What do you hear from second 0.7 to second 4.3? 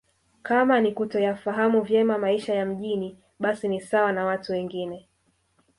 ni kutoyafahamu vyema maisha ya mjini basi ni sawa na